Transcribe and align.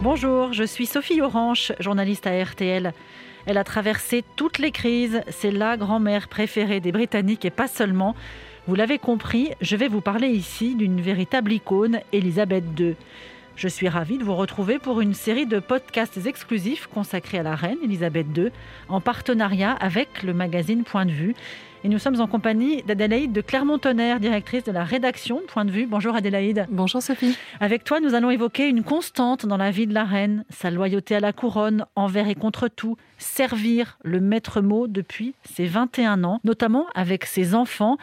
Bonjour, 0.00 0.52
je 0.52 0.62
suis 0.62 0.86
Sophie 0.86 1.20
Orange, 1.20 1.72
journaliste 1.80 2.28
à 2.28 2.44
RTL. 2.44 2.92
Elle 3.46 3.58
a 3.58 3.64
traversé 3.64 4.22
toutes 4.36 4.58
les 4.58 4.70
crises, 4.70 5.22
c'est 5.28 5.50
la 5.50 5.76
grand-mère 5.76 6.28
préférée 6.28 6.78
des 6.78 6.92
Britanniques 6.92 7.44
et 7.44 7.50
pas 7.50 7.66
seulement. 7.66 8.14
Vous 8.68 8.76
l'avez 8.76 8.98
compris, 8.98 9.50
je 9.60 9.74
vais 9.74 9.88
vous 9.88 10.00
parler 10.00 10.28
ici 10.28 10.76
d'une 10.76 11.00
véritable 11.00 11.52
icône, 11.52 11.98
Elisabeth 12.12 12.64
II. 12.78 12.94
Je 13.58 13.66
suis 13.66 13.88
ravie 13.88 14.18
de 14.18 14.22
vous 14.22 14.36
retrouver 14.36 14.78
pour 14.78 15.00
une 15.00 15.14
série 15.14 15.44
de 15.44 15.58
podcasts 15.58 16.24
exclusifs 16.28 16.86
consacrés 16.86 17.40
à 17.40 17.42
la 17.42 17.56
reine 17.56 17.78
Elisabeth 17.82 18.28
II, 18.36 18.50
en 18.88 19.00
partenariat 19.00 19.72
avec 19.72 20.22
le 20.22 20.32
magazine 20.32 20.84
Point 20.84 21.06
de 21.06 21.10
vue. 21.10 21.34
Et 21.82 21.88
nous 21.88 21.98
sommes 21.98 22.20
en 22.20 22.28
compagnie 22.28 22.84
d'Adélaïde 22.84 23.32
de 23.32 23.40
Clermont-Tonnerre, 23.40 24.20
directrice 24.20 24.62
de 24.62 24.70
la 24.70 24.84
rédaction 24.84 25.42
Point 25.48 25.64
de 25.64 25.72
vue. 25.72 25.86
Bonjour 25.86 26.14
Adélaïde. 26.14 26.68
Bonjour 26.70 27.02
Sophie. 27.02 27.36
Avec 27.58 27.82
toi, 27.82 27.98
nous 27.98 28.14
allons 28.14 28.30
évoquer 28.30 28.68
une 28.68 28.84
constante 28.84 29.44
dans 29.44 29.56
la 29.56 29.72
vie 29.72 29.88
de 29.88 29.94
la 29.94 30.04
reine, 30.04 30.44
sa 30.50 30.70
loyauté 30.70 31.16
à 31.16 31.20
la 31.20 31.32
couronne, 31.32 31.84
envers 31.96 32.28
et 32.28 32.36
contre 32.36 32.68
tout, 32.68 32.96
servir 33.16 33.98
le 34.04 34.20
maître 34.20 34.60
mot 34.60 34.86
depuis 34.86 35.34
ses 35.42 35.66
21 35.66 36.22
ans, 36.22 36.38
notamment 36.44 36.86
avec 36.94 37.24
ses 37.24 37.56
enfants. 37.56 37.96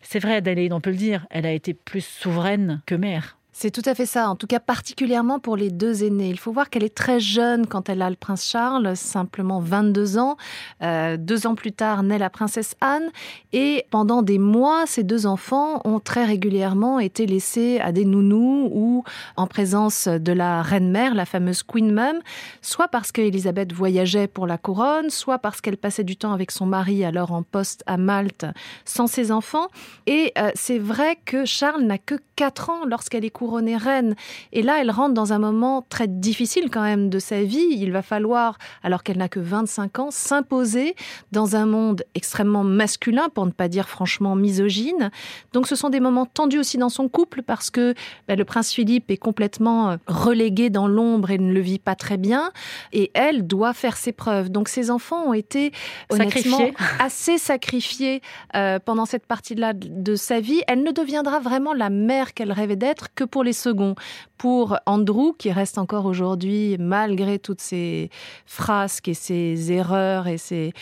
C'est 0.00 0.20
vrai, 0.20 0.36
Adélaïde, 0.36 0.72
on 0.72 0.80
peut 0.80 0.88
le 0.88 0.96
dire, 0.96 1.26
elle 1.28 1.44
a 1.44 1.52
été 1.52 1.74
plus 1.74 2.02
souveraine 2.02 2.80
que 2.86 2.94
mère. 2.94 3.36
C'est 3.58 3.70
tout 3.70 3.80
à 3.86 3.94
fait 3.94 4.04
ça, 4.04 4.28
en 4.28 4.36
tout 4.36 4.46
cas 4.46 4.60
particulièrement 4.60 5.38
pour 5.38 5.56
les 5.56 5.70
deux 5.70 6.04
aînés. 6.04 6.28
Il 6.28 6.38
faut 6.38 6.52
voir 6.52 6.68
qu'elle 6.68 6.84
est 6.84 6.94
très 6.94 7.20
jeune 7.20 7.66
quand 7.66 7.88
elle 7.88 8.02
a 8.02 8.10
le 8.10 8.16
prince 8.16 8.46
Charles, 8.46 8.94
simplement 8.98 9.60
22 9.60 10.18
ans. 10.18 10.36
Euh, 10.82 11.16
deux 11.16 11.46
ans 11.46 11.54
plus 11.54 11.72
tard 11.72 12.02
naît 12.02 12.18
la 12.18 12.28
princesse 12.28 12.76
Anne. 12.82 13.08
Et 13.54 13.86
pendant 13.90 14.20
des 14.20 14.38
mois, 14.38 14.84
ces 14.84 15.04
deux 15.04 15.24
enfants 15.24 15.80
ont 15.86 16.00
très 16.00 16.26
régulièrement 16.26 17.00
été 17.00 17.24
laissés 17.24 17.80
à 17.80 17.92
des 17.92 18.04
nounous 18.04 18.68
ou 18.74 19.04
en 19.36 19.46
présence 19.46 20.06
de 20.06 20.32
la 20.32 20.60
reine-mère, 20.60 21.14
la 21.14 21.24
fameuse 21.24 21.62
Queen 21.62 21.90
Mum, 21.90 22.18
soit 22.60 22.88
parce 22.88 23.10
qu'Elisabeth 23.10 23.72
voyageait 23.72 24.28
pour 24.28 24.46
la 24.46 24.58
couronne, 24.58 25.08
soit 25.08 25.38
parce 25.38 25.62
qu'elle 25.62 25.78
passait 25.78 26.04
du 26.04 26.18
temps 26.18 26.34
avec 26.34 26.50
son 26.50 26.66
mari 26.66 27.06
alors 27.06 27.32
en 27.32 27.42
poste 27.42 27.82
à 27.86 27.96
Malte 27.96 28.44
sans 28.84 29.06
ses 29.06 29.32
enfants. 29.32 29.68
Et 30.06 30.34
euh, 30.36 30.50
c'est 30.54 30.78
vrai 30.78 31.16
que 31.24 31.46
Charles 31.46 31.84
n'a 31.84 31.96
que 31.96 32.16
4 32.36 32.68
ans 32.68 32.84
lorsqu'elle 32.84 33.24
est 33.24 33.30
couronnée 33.30 33.45
reine. 33.46 34.14
Et 34.52 34.62
là, 34.62 34.80
elle 34.80 34.90
rentre 34.90 35.14
dans 35.14 35.32
un 35.32 35.38
moment 35.38 35.84
très 35.88 36.08
difficile 36.08 36.70
quand 36.70 36.82
même 36.82 37.08
de 37.08 37.18
sa 37.18 37.42
vie. 37.42 37.66
Il 37.70 37.92
va 37.92 38.02
falloir, 38.02 38.58
alors 38.82 39.02
qu'elle 39.02 39.18
n'a 39.18 39.28
que 39.28 39.40
25 39.40 39.98
ans, 39.98 40.10
s'imposer 40.10 40.94
dans 41.32 41.56
un 41.56 41.66
monde 41.66 42.04
extrêmement 42.14 42.64
masculin, 42.64 43.28
pour 43.34 43.46
ne 43.46 43.50
pas 43.50 43.68
dire 43.68 43.88
franchement 43.88 44.36
misogyne. 44.36 45.10
Donc 45.52 45.66
ce 45.66 45.76
sont 45.76 45.90
des 45.90 46.00
moments 46.00 46.26
tendus 46.26 46.58
aussi 46.58 46.78
dans 46.78 46.88
son 46.88 47.08
couple 47.08 47.42
parce 47.42 47.70
que 47.70 47.94
ben, 48.28 48.38
le 48.38 48.44
prince 48.44 48.72
Philippe 48.72 49.10
est 49.10 49.16
complètement 49.16 49.90
euh, 49.90 49.96
relégué 50.06 50.70
dans 50.70 50.88
l'ombre 50.88 51.30
et 51.30 51.38
ne 51.38 51.52
le 51.52 51.60
vit 51.60 51.78
pas 51.78 51.94
très 51.94 52.16
bien. 52.16 52.50
Et 52.92 53.10
elle 53.14 53.46
doit 53.46 53.72
faire 53.72 53.96
ses 53.96 54.12
preuves. 54.12 54.50
Donc 54.50 54.68
ses 54.68 54.90
enfants 54.90 55.24
ont 55.26 55.32
été 55.32 55.72
honnêtement 56.10 56.70
assez 56.98 57.38
sacrifiés 57.38 58.22
euh, 58.54 58.78
pendant 58.78 59.06
cette 59.06 59.26
partie-là 59.26 59.72
de 59.74 60.16
sa 60.16 60.40
vie. 60.40 60.62
Elle 60.66 60.82
ne 60.82 60.92
deviendra 60.92 61.40
vraiment 61.40 61.72
la 61.72 61.90
mère 61.90 62.34
qu'elle 62.34 62.52
rêvait 62.52 62.76
d'être 62.76 63.08
que 63.14 63.24
pour 63.24 63.35
les 63.42 63.52
seconds. 63.52 63.94
Pour 64.38 64.78
Andrew, 64.86 65.32
qui 65.36 65.52
reste 65.52 65.78
encore 65.78 66.06
aujourd'hui, 66.06 66.76
malgré 66.78 67.38
toutes 67.38 67.60
ses 67.60 68.10
frasques 68.46 69.08
et 69.08 69.14
ses 69.14 69.72
erreurs 69.72 70.26
et 70.26 70.38
ses, 70.38 70.72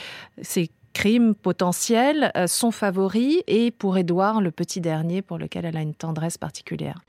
ses 0.43 0.71
crimes 0.93 1.35
potentiels, 1.35 2.31
euh, 2.37 2.47
son 2.47 2.71
favori, 2.71 3.43
et 3.47 3.71
pour 3.71 3.99
Édouard, 3.99 4.41
le 4.41 4.51
petit 4.51 4.81
dernier, 4.81 5.23
pour 5.23 5.39
lequel 5.39 5.65
elle 5.67 5.77
a 5.77 5.83
une 5.83 5.95
tendresse 5.95 6.39
particulière 6.39 7.01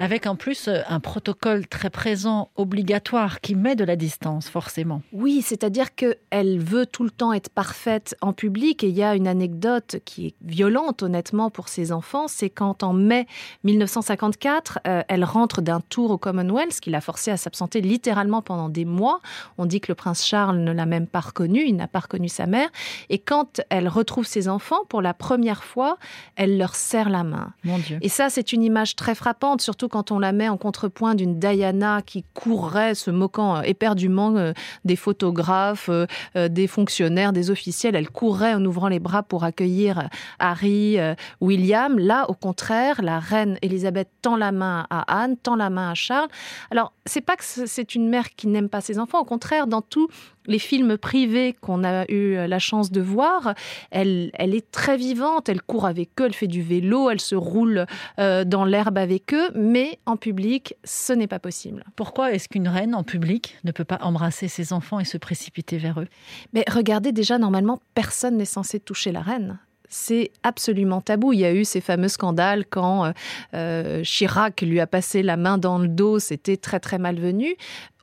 avec 0.00 0.26
en 0.26 0.36
plus 0.36 0.68
euh, 0.68 0.80
un 0.88 1.00
protocole 1.00 1.66
très 1.66 1.90
présent, 1.90 2.50
obligatoire, 2.56 3.40
qui 3.40 3.54
met 3.54 3.76
de 3.76 3.84
la 3.84 3.96
distance, 3.96 4.48
forcément. 4.48 5.02
Oui, 5.12 5.42
c'est-à-dire 5.42 5.94
qu'elle 5.94 6.58
veut 6.60 6.86
tout 6.86 7.04
le 7.04 7.10
temps 7.10 7.32
être 7.32 7.50
parfaite 7.50 8.16
en 8.20 8.32
public, 8.32 8.84
et 8.84 8.88
il 8.88 8.96
y 8.96 9.02
a 9.02 9.14
une 9.16 9.26
anecdote 9.26 9.96
qui 10.04 10.28
est 10.28 10.34
violente, 10.42 11.02
honnêtement, 11.02 11.50
pour 11.50 11.68
ses 11.68 11.90
enfants, 11.92 12.28
c'est 12.28 12.50
quand 12.50 12.82
en 12.82 12.92
mai 12.92 13.26
1954, 13.64 14.80
euh, 14.86 15.02
elle 15.08 15.24
rentre 15.24 15.62
d'un 15.62 15.80
tour 15.80 16.10
au 16.10 16.18
Commonwealth, 16.18 16.72
ce 16.72 16.80
qui 16.80 16.90
l'a 16.90 17.00
forcée 17.00 17.30
à 17.30 17.36
s'absenter 17.36 17.80
littéralement 17.80 18.42
pendant 18.42 18.68
des 18.68 18.84
mois. 18.84 19.20
On 19.58 19.66
dit 19.66 19.80
que 19.80 19.90
le 19.90 19.96
prince 19.96 20.24
Charles 20.24 20.58
ne 20.58 20.72
l'a 20.72 20.86
même 20.86 21.06
pas 21.06 21.20
reconnue, 21.20 21.64
il 21.66 21.76
n'a 21.76 21.88
pas 21.88 22.00
reconnu 22.00 22.28
sa 22.28 22.46
mère, 22.46 22.68
et 23.10 23.18
quand 23.18 23.60
elle 23.68 23.88
retrouve 23.88 24.26
ses 24.26 24.48
enfants, 24.48 24.84
pour 24.88 25.02
la 25.02 25.14
première 25.14 25.64
fois, 25.64 25.98
elle 26.36 26.56
leur 26.56 26.74
serre 26.76 27.10
la 27.10 27.24
main. 27.24 27.52
Mon 27.64 27.78
Dieu. 27.78 27.98
Et 28.00 28.08
ça, 28.08 28.30
c'est 28.30 28.52
une 28.52 28.62
image 28.62 28.94
très 28.94 29.14
frappante, 29.14 29.60
surtout 29.60 29.87
quand 29.88 30.12
on 30.12 30.18
la 30.18 30.32
met 30.32 30.48
en 30.48 30.56
contrepoint 30.56 31.14
d'une 31.14 31.38
Diana 31.38 32.02
qui 32.02 32.24
courrait, 32.34 32.94
se 32.94 33.10
moquant 33.10 33.56
euh, 33.56 33.62
éperdument 33.62 34.36
euh, 34.36 34.52
des 34.84 34.96
photographes, 34.96 35.90
euh, 35.90 36.06
des 36.48 36.66
fonctionnaires, 36.66 37.32
des 37.32 37.50
officiels. 37.50 37.96
Elle 37.96 38.10
courait 38.10 38.54
en 38.54 38.64
ouvrant 38.64 38.88
les 38.88 39.00
bras 39.00 39.22
pour 39.22 39.44
accueillir 39.44 40.08
Harry, 40.38 40.98
William. 41.40 41.98
Là, 41.98 42.28
au 42.28 42.34
contraire, 42.34 43.02
la 43.02 43.18
reine 43.18 43.58
Elisabeth 43.62 44.08
tend 44.22 44.36
la 44.36 44.52
main 44.52 44.86
à 44.90 45.22
Anne, 45.22 45.36
tend 45.36 45.56
la 45.56 45.70
main 45.70 45.90
à 45.90 45.94
Charles. 45.94 46.28
Alors, 46.70 46.92
c'est 47.06 47.20
pas 47.20 47.36
que 47.36 47.44
c'est 47.44 47.94
une 47.94 48.08
mère 48.08 48.34
qui 48.34 48.46
n'aime 48.46 48.68
pas 48.68 48.80
ses 48.80 48.98
enfants. 48.98 49.20
Au 49.20 49.24
contraire, 49.24 49.66
dans 49.66 49.82
tout 49.82 50.08
les 50.48 50.58
films 50.58 50.98
privés 50.98 51.54
qu'on 51.60 51.84
a 51.84 52.10
eu 52.10 52.34
la 52.46 52.58
chance 52.58 52.90
de 52.90 53.00
voir, 53.00 53.54
elle, 53.90 54.30
elle 54.34 54.54
est 54.54 54.70
très 54.70 54.96
vivante, 54.96 55.48
elle 55.48 55.62
court 55.62 55.86
avec 55.86 56.10
eux, 56.20 56.24
elle 56.26 56.34
fait 56.34 56.46
du 56.46 56.62
vélo, 56.62 57.10
elle 57.10 57.20
se 57.20 57.34
roule 57.34 57.86
euh, 58.18 58.44
dans 58.44 58.64
l'herbe 58.64 58.98
avec 58.98 59.32
eux, 59.34 59.50
mais 59.54 59.98
en 60.06 60.16
public, 60.16 60.74
ce 60.84 61.12
n'est 61.12 61.26
pas 61.26 61.38
possible. 61.38 61.84
Pourquoi 61.96 62.32
est-ce 62.32 62.48
qu'une 62.48 62.68
reine 62.68 62.94
en 62.94 63.04
public 63.04 63.56
ne 63.64 63.72
peut 63.72 63.84
pas 63.84 63.98
embrasser 64.02 64.48
ses 64.48 64.72
enfants 64.72 64.98
et 64.98 65.04
se 65.04 65.18
précipiter 65.18 65.78
vers 65.78 66.00
eux? 66.00 66.08
Mais 66.52 66.64
regardez 66.68 67.12
déjà, 67.12 67.38
normalement, 67.38 67.80
personne 67.94 68.36
n'est 68.36 68.44
censé 68.44 68.80
toucher 68.80 69.12
la 69.12 69.20
reine 69.20 69.58
c'est 69.90 70.32
absolument 70.42 71.00
tabou. 71.00 71.32
Il 71.32 71.38
y 71.38 71.46
a 71.46 71.54
eu 71.54 71.64
ces 71.64 71.80
fameux 71.80 72.08
scandales 72.08 72.66
quand 72.66 73.06
euh, 73.06 73.12
euh, 73.54 74.02
Chirac 74.02 74.60
lui 74.60 74.80
a 74.80 74.86
passé 74.86 75.22
la 75.22 75.38
main 75.38 75.56
dans 75.56 75.78
le 75.78 75.88
dos, 75.88 76.18
c'était 76.18 76.58
très 76.58 76.78
très 76.78 76.98
malvenu 76.98 77.56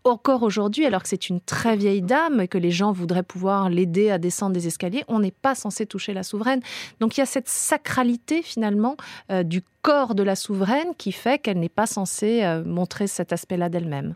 encore 0.05 0.43
aujourd'hui, 0.43 0.85
alors 0.85 1.03
que 1.03 1.09
c'est 1.09 1.29
une 1.29 1.41
très 1.41 1.75
vieille 1.75 2.01
dame 2.01 2.39
et 2.39 2.47
que 2.47 2.57
les 2.57 2.71
gens 2.71 2.91
voudraient 2.91 3.23
pouvoir 3.23 3.69
l'aider 3.69 4.11
à 4.11 4.17
descendre 4.17 4.53
des 4.53 4.67
escaliers, 4.67 5.03
on 5.07 5.19
n'est 5.19 5.31
pas 5.31 5.55
censé 5.55 5.85
toucher 5.85 6.13
la 6.13 6.23
souveraine. 6.23 6.61
Donc 6.99 7.17
il 7.17 7.19
y 7.19 7.23
a 7.23 7.25
cette 7.25 7.49
sacralité 7.49 8.41
finalement 8.41 8.95
euh, 9.31 9.43
du 9.43 9.61
corps 9.81 10.15
de 10.15 10.23
la 10.23 10.35
souveraine 10.35 10.93
qui 10.97 11.11
fait 11.11 11.39
qu'elle 11.39 11.59
n'est 11.59 11.69
pas 11.69 11.87
censée 11.87 12.43
euh, 12.43 12.63
montrer 12.63 13.07
cet 13.07 13.33
aspect-là 13.33 13.69
d'elle-même. 13.69 14.13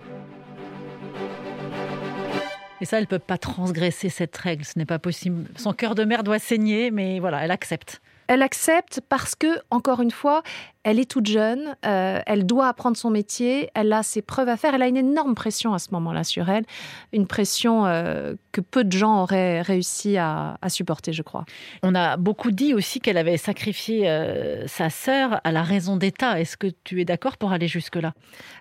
Et 2.81 2.85
ça, 2.85 2.97
elle 2.97 3.03
ne 3.03 3.09
peut 3.09 3.19
pas 3.19 3.37
transgresser 3.37 4.07
cette 4.09 4.37
règle, 4.37 4.63
ce 4.63 4.79
n'est 4.79 4.85
pas 4.85 4.99
possible. 4.99 5.45
Son 5.57 5.73
cœur 5.73 5.95
de 5.95 6.05
mère 6.05 6.23
doit 6.23 6.39
saigner, 6.39 6.91
mais 6.91 7.19
voilà, 7.19 7.43
elle 7.43 7.51
accepte. 7.51 8.01
Elle 8.27 8.41
accepte 8.43 9.01
parce 9.09 9.35
que, 9.35 9.47
encore 9.71 10.01
une 10.01 10.11
fois, 10.11 10.43
elle 10.83 10.97
est 10.99 11.09
toute 11.09 11.27
jeune, 11.27 11.75
euh, 11.85 12.21
elle 12.25 12.45
doit 12.45 12.67
apprendre 12.67 12.95
son 12.95 13.09
métier, 13.09 13.69
elle 13.73 13.91
a 13.91 14.01
ses 14.01 14.21
preuves 14.21 14.47
à 14.47 14.55
faire, 14.55 14.73
elle 14.73 14.81
a 14.81 14.87
une 14.87 14.97
énorme 14.97 15.35
pression 15.35 15.73
à 15.73 15.79
ce 15.79 15.89
moment-là 15.91 16.23
sur 16.23 16.49
elle, 16.49 16.63
une 17.11 17.27
pression 17.27 17.85
euh, 17.85 18.35
que 18.53 18.61
peu 18.61 18.85
de 18.85 18.91
gens 18.91 19.23
auraient 19.23 19.61
réussi 19.61 20.17
à, 20.17 20.57
supporter, 20.69 21.11
je 21.11 21.21
crois. 21.21 21.45
On 21.83 21.95
a 21.95 22.15
beaucoup 22.15 22.51
dit 22.51 22.73
aussi 22.73 23.01
qu'elle 23.01 23.17
avait 23.17 23.37
sacrifié 23.37 24.09
euh, 24.09 24.67
sa 24.67 24.89
sœur 24.89 25.41
à 25.43 25.51
la 25.51 25.63
raison 25.63 25.97
d'État. 25.97 26.39
Est-ce 26.39 26.55
que 26.55 26.67
tu 26.83 27.01
es 27.01 27.05
d'accord 27.05 27.37
pour 27.37 27.51
aller 27.51 27.67
jusque-là? 27.67 28.13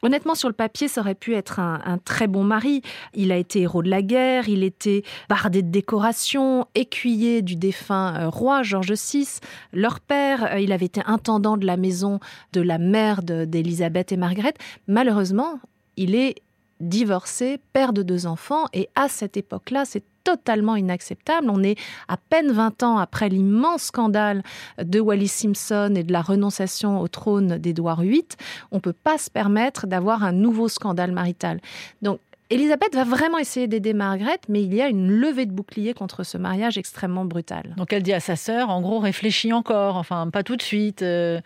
Honnêtement, 0.02 0.34
sur 0.34 0.48
le 0.48 0.54
papier, 0.54 0.88
ça 0.88 1.02
aurait 1.02 1.14
pu 1.14 1.34
être 1.34 1.60
un, 1.60 1.80
un, 1.84 1.98
très 1.98 2.26
bon 2.26 2.42
mari. 2.42 2.82
Il 3.14 3.30
a 3.30 3.36
été 3.36 3.60
héros 3.60 3.82
de 3.82 3.90
la 3.90 4.02
guerre, 4.02 4.48
il 4.48 4.64
était 4.64 5.02
bardé 5.28 5.62
de 5.62 5.70
décorations, 5.70 6.66
écuyer 6.74 7.42
du 7.42 7.56
défunt 7.56 8.28
roi 8.28 8.62
George 8.62 8.92
VI. 8.92 9.28
Leur 9.72 10.00
père, 10.00 10.58
il 10.58 10.72
avait 10.72 10.86
été 10.86 11.02
intendant 11.06 11.56
de 11.56 11.66
la 11.66 11.76
maison 11.76 12.07
de 12.52 12.60
la 12.60 12.78
mère 12.78 13.22
d'Elisabeth 13.22 14.12
et 14.12 14.16
Margaret. 14.16 14.54
Malheureusement, 14.86 15.60
il 15.96 16.14
est 16.14 16.36
divorcé, 16.80 17.58
père 17.72 17.92
de 17.92 18.02
deux 18.02 18.26
enfants, 18.26 18.66
et 18.72 18.88
à 18.94 19.08
cette 19.08 19.36
époque-là, 19.36 19.84
c'est 19.84 20.04
totalement 20.22 20.76
inacceptable. 20.76 21.48
On 21.50 21.62
est 21.62 21.78
à 22.06 22.16
peine 22.16 22.52
20 22.52 22.82
ans 22.82 22.98
après 22.98 23.28
l'immense 23.28 23.84
scandale 23.84 24.42
de 24.82 25.00
Wallis 25.00 25.28
Simpson 25.28 25.94
et 25.96 26.04
de 26.04 26.12
la 26.12 26.20
renonciation 26.20 27.00
au 27.00 27.08
trône 27.08 27.56
d'Édouard 27.58 28.02
VIII. 28.02 28.26
On 28.70 28.76
ne 28.76 28.80
peut 28.80 28.92
pas 28.92 29.18
se 29.18 29.30
permettre 29.30 29.86
d'avoir 29.86 30.22
un 30.24 30.32
nouveau 30.32 30.68
scandale 30.68 31.12
marital. 31.12 31.60
Donc, 32.02 32.20
Elisabeth 32.50 32.94
va 32.94 33.04
vraiment 33.04 33.38
essayer 33.38 33.68
d'aider 33.68 33.92
Margaret, 33.92 34.38
mais 34.48 34.62
il 34.62 34.74
y 34.74 34.80
a 34.80 34.88
une 34.88 35.10
levée 35.10 35.44
de 35.44 35.52
bouclier 35.52 35.92
contre 35.92 36.24
ce 36.24 36.38
mariage 36.38 36.78
extrêmement 36.78 37.26
brutal. 37.26 37.74
Donc 37.76 37.92
elle 37.92 38.02
dit 38.02 38.14
à 38.14 38.20
sa 38.20 38.36
sœur, 38.36 38.70
en 38.70 38.80
gros, 38.80 39.00
réfléchis 39.00 39.52
encore, 39.52 39.96
enfin 39.96 40.30
pas 40.30 40.42
tout 40.42 40.56
de 40.56 40.62
suite. 40.62 41.02
Euh, 41.02 41.40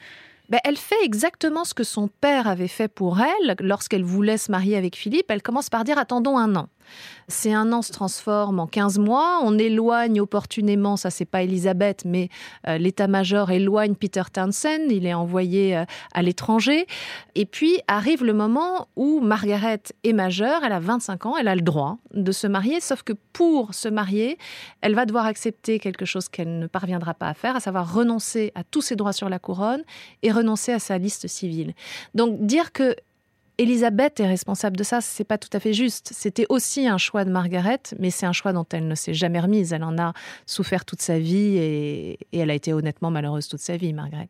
ben, 0.48 0.60
elle 0.64 0.76
fait 0.76 1.02
exactement 1.02 1.64
ce 1.64 1.74
que 1.74 1.84
son 1.84 2.08
père 2.08 2.46
avait 2.46 2.68
fait 2.68 2.88
pour 2.88 3.20
elle 3.20 3.56
lorsqu'elle 3.60 4.04
voulait 4.04 4.38
se 4.38 4.50
marier 4.50 4.76
avec 4.76 4.96
Philippe. 4.96 5.30
Elle 5.30 5.42
commence 5.42 5.70
par 5.70 5.84
dire 5.84 5.98
attendons 5.98 6.36
un 6.36 6.56
an. 6.56 6.68
Ces 7.28 7.52
un 7.52 7.72
an 7.72 7.82
se 7.82 7.92
transforme 7.92 8.60
en 8.60 8.66
15 8.66 8.98
mois. 8.98 9.40
On 9.42 9.58
éloigne 9.58 10.20
opportunément, 10.20 10.96
ça 10.96 11.10
c'est 11.10 11.24
pas 11.24 11.42
Elisabeth, 11.42 12.04
mais 12.04 12.28
euh, 12.68 12.78
l'état-major 12.78 13.50
éloigne 13.50 13.94
Peter 13.94 14.22
Townsend. 14.32 14.90
Il 14.90 15.06
est 15.06 15.14
envoyé 15.14 15.76
euh, 15.76 15.84
à 16.14 16.22
l'étranger. 16.22 16.86
Et 17.34 17.46
puis 17.46 17.78
arrive 17.88 18.24
le 18.24 18.32
moment 18.34 18.88
où 18.96 19.20
Margaret 19.20 19.82
est 20.04 20.12
majeure, 20.12 20.62
elle 20.64 20.72
a 20.72 20.80
25 20.80 21.26
ans, 21.26 21.36
elle 21.36 21.48
a 21.48 21.54
le 21.54 21.62
droit 21.62 21.98
de 22.12 22.32
se 22.32 22.46
marier, 22.46 22.80
sauf 22.80 23.02
que 23.02 23.12
pour 23.32 23.74
se 23.74 23.88
marier, 23.88 24.38
elle 24.80 24.94
va 24.94 25.06
devoir 25.06 25.26
accepter 25.26 25.78
quelque 25.78 26.04
chose 26.04 26.28
qu'elle 26.28 26.58
ne 26.58 26.66
parviendra 26.66 27.14
pas 27.14 27.28
à 27.28 27.34
faire, 27.34 27.56
à 27.56 27.60
savoir 27.60 27.92
renoncer 27.92 28.52
à 28.54 28.64
tous 28.64 28.82
ses 28.82 28.96
droits 28.96 29.12
sur 29.12 29.28
la 29.28 29.38
couronne 29.38 29.82
et 30.22 30.30
renoncer 30.30 30.72
à 30.72 30.78
sa 30.78 30.98
liste 30.98 31.28
civile. 31.28 31.74
Donc 32.14 32.44
dire 32.44 32.72
que 32.72 32.96
Elisabeth 33.62 34.18
est 34.18 34.26
responsable 34.26 34.76
de 34.76 34.82
ça, 34.82 35.00
c'est 35.00 35.22
pas 35.22 35.38
tout 35.38 35.48
à 35.52 35.60
fait 35.60 35.72
juste. 35.72 36.10
C'était 36.12 36.46
aussi 36.48 36.88
un 36.88 36.98
choix 36.98 37.24
de 37.24 37.30
Margaret, 37.30 37.78
mais 38.00 38.10
c'est 38.10 38.26
un 38.26 38.32
choix 38.32 38.52
dont 38.52 38.66
elle 38.72 38.88
ne 38.88 38.96
s'est 38.96 39.14
jamais 39.14 39.38
remise. 39.38 39.72
Elle 39.72 39.84
en 39.84 39.96
a 39.98 40.14
souffert 40.46 40.84
toute 40.84 41.00
sa 41.00 41.20
vie 41.20 41.56
et, 41.56 42.18
et 42.32 42.38
elle 42.38 42.50
a 42.50 42.54
été 42.54 42.72
honnêtement 42.72 43.12
malheureuse 43.12 43.46
toute 43.46 43.60
sa 43.60 43.76
vie, 43.76 43.92
Margaret. 43.92 44.28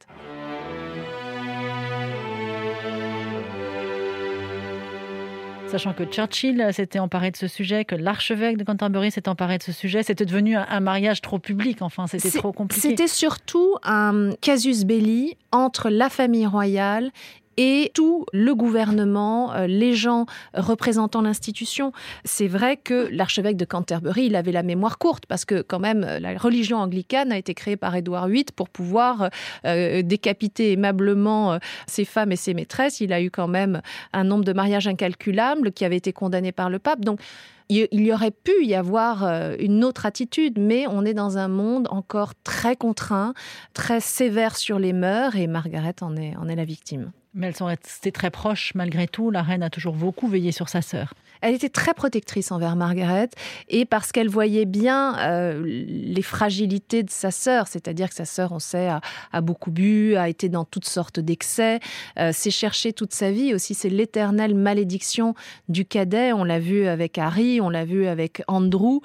sachant 5.72 5.94
que 5.94 6.04
Churchill 6.04 6.68
s'était 6.72 6.98
emparé 6.98 7.30
de 7.30 7.36
ce 7.36 7.46
sujet, 7.46 7.86
que 7.86 7.94
l'archevêque 7.94 8.58
de 8.58 8.64
Canterbury 8.64 9.10
s'est 9.10 9.26
emparé 9.26 9.56
de 9.56 9.62
ce 9.62 9.72
sujet. 9.72 10.02
C'était 10.02 10.26
devenu 10.26 10.54
un, 10.54 10.80
mariage 10.80 11.22
trop 11.22 11.38
public, 11.38 11.80
enfin, 11.80 12.06
c'était 12.06 12.30
trop 12.30 12.52
compliqué. 12.52 12.90
C'était 12.90 13.08
surtout 13.08 13.76
un 13.82 14.30
casus 14.42 14.84
belli 14.84 15.38
entre 15.50 15.88
la 15.88 16.10
famille 16.10 16.46
royale 16.46 17.10
et 17.56 17.90
tout 17.94 18.24
le 18.32 18.54
gouvernement, 18.54 19.52
euh, 19.54 19.66
les 19.66 19.94
gens 19.94 20.26
représentant 20.54 21.20
l'institution. 21.22 21.92
C'est 22.24 22.48
vrai 22.48 22.76
que 22.76 23.08
l'archevêque 23.10 23.56
de 23.56 23.64
Canterbury, 23.64 24.26
il 24.26 24.36
avait 24.36 24.52
la 24.52 24.62
mémoire 24.62 24.98
courte 24.98 25.26
parce 25.26 25.44
que 25.44 25.62
quand 25.62 25.78
même 25.78 26.00
la 26.20 26.38
religion 26.38 26.78
anglicane 26.78 27.32
a 27.32 27.38
été 27.38 27.54
créée 27.54 27.76
par 27.76 27.94
Édouard 27.94 28.28
VIII 28.28 28.46
pour 28.56 28.68
pouvoir 28.68 29.28
euh, 29.66 30.02
décapiter 30.02 30.72
aimablement 30.72 31.54
euh, 31.54 31.58
ses 31.86 32.04
femmes 32.04 32.32
et 32.32 32.36
ses 32.36 32.54
maîtresses. 32.54 33.00
Il 33.00 33.12
a 33.12 33.20
eu 33.20 33.30
quand 33.30 33.48
même 33.48 33.82
un 34.12 34.24
nombre 34.24 34.44
de 34.44 34.52
mariages 34.52 34.86
incalculables 34.86 35.72
qui 35.72 35.84
avaient 35.84 35.96
été 35.96 36.12
condamnés 36.12 36.52
par 36.52 36.70
le 36.70 36.78
pape. 36.78 37.00
Donc 37.00 37.20
il 37.68 37.88
y 37.92 38.12
aurait 38.12 38.32
pu 38.32 38.66
y 38.66 38.74
avoir 38.74 39.24
une 39.58 39.82
autre 39.82 40.04
attitude, 40.04 40.58
mais 40.58 40.86
on 40.88 41.06
est 41.06 41.14
dans 41.14 41.38
un 41.38 41.48
monde 41.48 41.86
encore 41.90 42.34
très 42.44 42.76
contraint, 42.76 43.32
très 43.72 44.00
sévère 44.00 44.56
sur 44.56 44.78
les 44.78 44.92
mœurs, 44.92 45.36
et 45.36 45.46
Margaret 45.46 45.94
en 46.02 46.14
est 46.16 46.56
la 46.56 46.64
victime. 46.66 47.12
Mais 47.34 47.46
elles 47.46 47.56
sont 47.56 47.66
restées 47.66 48.12
très 48.12 48.30
proches 48.30 48.74
malgré 48.74 49.08
tout. 49.08 49.30
La 49.30 49.42
reine 49.42 49.62
a 49.62 49.70
toujours 49.70 49.94
beaucoup 49.94 50.28
veillé 50.28 50.52
sur 50.52 50.68
sa 50.68 50.82
sœur. 50.82 51.14
Elle 51.42 51.54
était 51.54 51.68
très 51.68 51.92
protectrice 51.92 52.52
envers 52.52 52.76
Margaret 52.76 53.28
et 53.68 53.84
parce 53.84 54.12
qu'elle 54.12 54.28
voyait 54.28 54.64
bien 54.64 55.18
euh, 55.18 55.60
les 55.64 56.22
fragilités 56.22 57.02
de 57.02 57.10
sa 57.10 57.32
sœur, 57.32 57.66
c'est-à-dire 57.66 58.10
que 58.10 58.14
sa 58.14 58.24
sœur, 58.24 58.52
on 58.52 58.60
sait, 58.60 58.88
a, 59.32 59.40
beaucoup 59.40 59.72
bu, 59.72 60.14
a 60.14 60.28
été 60.28 60.48
dans 60.48 60.64
toutes 60.64 60.86
sortes 60.86 61.18
d'excès, 61.18 61.80
euh, 62.18 62.32
s'est 62.32 62.52
cherchée 62.52 62.92
toute 62.92 63.12
sa 63.12 63.32
vie 63.32 63.54
aussi. 63.54 63.74
C'est 63.74 63.88
l'éternelle 63.88 64.54
malédiction 64.54 65.34
du 65.68 65.84
cadet. 65.84 66.32
On 66.32 66.44
l'a 66.44 66.60
vu 66.60 66.86
avec 66.86 67.18
Harry, 67.18 67.60
on 67.60 67.70
l'a 67.70 67.84
vu 67.84 68.06
avec 68.06 68.42
Andrew. 68.46 69.00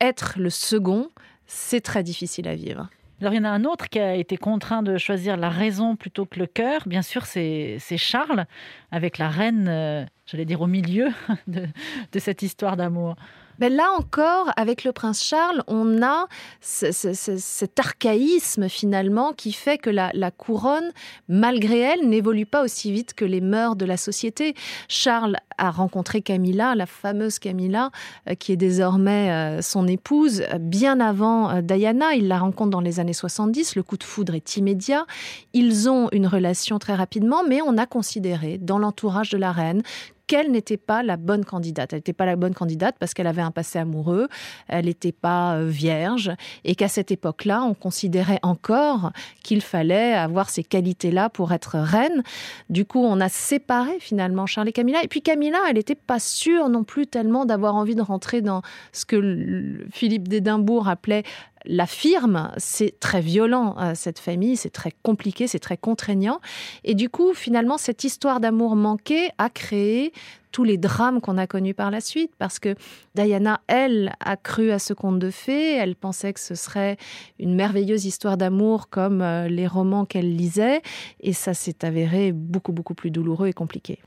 Être 0.00 0.34
le 0.36 0.50
second, 0.50 1.10
c'est 1.48 1.80
très 1.80 2.04
difficile 2.04 2.46
à 2.46 2.54
vivre. 2.54 2.88
Alors, 3.20 3.34
il 3.34 3.36
y 3.36 3.40
en 3.40 3.44
a 3.44 3.50
un 3.50 3.64
autre 3.64 3.88
qui 3.90 3.98
a 3.98 4.14
été 4.14 4.38
contraint 4.38 4.82
de 4.82 4.96
choisir 4.96 5.36
la 5.36 5.50
raison 5.50 5.94
plutôt 5.94 6.24
que 6.24 6.38
le 6.38 6.46
cœur. 6.46 6.88
Bien 6.88 7.02
sûr, 7.02 7.26
c'est 7.26 7.78
Charles, 7.96 8.46
avec 8.90 9.18
la 9.18 9.28
reine, 9.28 9.66
euh, 9.68 10.06
j'allais 10.24 10.46
dire, 10.46 10.62
au 10.62 10.66
milieu 10.66 11.08
de 11.46 12.18
cette 12.18 12.42
histoire 12.42 12.78
d'amour. 12.78 13.16
Ben 13.60 13.70
là 13.74 13.90
encore, 13.98 14.50
avec 14.56 14.84
le 14.84 14.92
prince 14.92 15.22
Charles, 15.22 15.62
on 15.66 16.02
a 16.02 16.28
cet 16.62 17.78
archaïsme 17.78 18.70
finalement 18.70 19.34
qui 19.34 19.52
fait 19.52 19.76
que 19.76 19.90
la, 19.90 20.30
couronne, 20.30 20.90
malgré 21.28 21.78
elle, 21.80 22.08
n'évolue 22.08 22.46
pas 22.46 22.64
aussi 22.64 22.90
vite 22.90 23.12
que 23.12 23.26
les 23.26 23.42
mœurs 23.42 23.76
de 23.76 23.84
la 23.84 23.98
société. 23.98 24.54
Charles 24.88 25.36
a 25.58 25.70
rencontré 25.70 26.22
Camilla, 26.22 26.74
la 26.74 26.86
fameuse 26.86 27.38
Camilla, 27.38 27.90
euh, 28.30 28.34
qui 28.34 28.52
est 28.52 28.56
désormais 28.56 29.30
euh, 29.30 29.60
son 29.60 29.86
épouse, 29.86 30.42
bien 30.58 30.98
avant 30.98 31.50
euh, 31.50 31.60
Diana. 31.60 32.14
Il 32.14 32.28
la 32.28 32.38
rencontre 32.38 32.70
dans 32.70 32.80
les 32.80 32.98
années 32.98 33.12
70. 33.12 33.76
Le 33.76 33.82
coup 33.82 33.98
de 33.98 34.04
foudre 34.04 34.34
est 34.34 34.56
immédiat. 34.56 35.04
Ils 35.52 35.90
ont 35.90 36.08
une 36.12 36.26
relation 36.26 36.78
très 36.78 36.94
rapidement, 36.94 37.42
mais 37.46 37.60
on 37.60 37.76
a 37.76 37.84
considéré 37.84 38.56
dans 38.56 38.78
l'entourage 38.78 39.28
de 39.28 39.36
la 39.36 39.52
reine 39.52 39.82
qu'elle 40.30 40.52
n'était 40.52 40.76
pas 40.76 41.02
la 41.02 41.16
bonne 41.16 41.44
candidate. 41.44 41.92
Elle 41.92 41.98
n'était 41.98 42.12
pas 42.12 42.24
la 42.24 42.36
bonne 42.36 42.54
candidate 42.54 42.94
parce 43.00 43.14
qu'elle 43.14 43.26
avait 43.26 43.42
un 43.42 43.50
passé 43.50 43.80
amoureux, 43.80 44.28
elle 44.68 44.84
n'était 44.84 45.10
pas 45.10 45.56
euh, 45.56 45.66
vierge, 45.66 46.30
et 46.62 46.76
qu'à 46.76 46.86
cette 46.86 47.10
époque-là, 47.10 47.64
on 47.64 47.74
considérait 47.74 48.38
encore 48.44 49.10
qu'il 49.42 49.60
fallait 49.60 50.12
avoir 50.12 50.48
ces 50.48 50.62
qualités-là 50.62 51.30
pour 51.30 51.52
être 51.52 51.80
reine. 51.80 52.22
Du 52.68 52.84
coup, 52.84 53.02
on 53.04 53.20
a 53.20 53.28
séparé 53.28 53.98
finalement 53.98 54.46
Charles 54.46 54.68
et 54.68 54.72
Camilla. 54.72 55.02
Et 55.02 55.08
puis 55.08 55.20
Camilla, 55.20 55.58
elle 55.68 55.74
n'était 55.74 55.96
pas 55.96 56.20
sûre 56.20 56.68
non 56.68 56.84
plus 56.84 57.08
tellement 57.08 57.44
d'avoir 57.44 57.74
envie 57.74 57.96
de 57.96 58.02
rentrer 58.02 58.40
dans 58.40 58.62
ce 58.92 59.04
que 59.04 59.84
Philippe 59.90 60.28
d'Édimbourg 60.28 60.88
appelait 60.88 61.24
la 61.64 61.86
firme, 61.86 62.50
c'est 62.56 62.98
très 63.00 63.20
violent, 63.20 63.76
euh, 63.78 63.92
cette 63.94 64.18
famille, 64.18 64.56
c'est 64.56 64.70
très 64.70 64.92
compliqué, 65.02 65.46
c'est 65.46 65.58
très 65.58 65.76
contraignant. 65.76 66.40
Et 66.84 66.94
du 66.94 67.08
coup, 67.08 67.34
finalement, 67.34 67.78
cette 67.78 68.04
histoire 68.04 68.40
d'amour 68.40 68.76
manqué 68.76 69.30
a 69.38 69.50
créé 69.50 70.12
tous 70.52 70.64
les 70.64 70.78
drames 70.78 71.20
qu'on 71.20 71.38
a 71.38 71.46
connus 71.46 71.74
par 71.74 71.90
la 71.90 72.00
suite, 72.00 72.32
parce 72.38 72.58
que 72.58 72.74
Diana, 73.14 73.60
elle, 73.68 74.12
a 74.20 74.36
cru 74.36 74.72
à 74.72 74.78
ce 74.78 74.92
conte 74.92 75.18
de 75.18 75.30
fées, 75.30 75.76
elle 75.76 75.94
pensait 75.94 76.32
que 76.32 76.40
ce 76.40 76.54
serait 76.54 76.96
une 77.38 77.54
merveilleuse 77.54 78.04
histoire 78.04 78.36
d'amour 78.36 78.88
comme 78.88 79.22
euh, 79.22 79.48
les 79.48 79.66
romans 79.66 80.04
qu'elle 80.04 80.34
lisait, 80.34 80.82
et 81.20 81.32
ça 81.32 81.54
s'est 81.54 81.84
avéré 81.84 82.32
beaucoup, 82.32 82.72
beaucoup 82.72 82.94
plus 82.94 83.10
douloureux 83.10 83.48
et 83.48 83.52
compliqué. 83.52 84.00